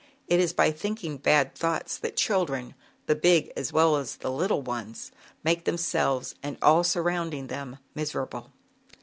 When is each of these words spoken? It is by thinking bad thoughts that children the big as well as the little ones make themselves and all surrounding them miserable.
It 0.27 0.39
is 0.39 0.51
by 0.51 0.71
thinking 0.71 1.17
bad 1.17 1.53
thoughts 1.53 1.99
that 1.99 2.15
children 2.17 2.73
the 3.05 3.13
big 3.13 3.53
as 3.55 3.71
well 3.71 3.97
as 3.97 4.15
the 4.15 4.31
little 4.31 4.63
ones 4.63 5.11
make 5.43 5.65
themselves 5.65 6.33
and 6.41 6.57
all 6.59 6.83
surrounding 6.83 7.45
them 7.45 7.77
miserable. 7.93 8.51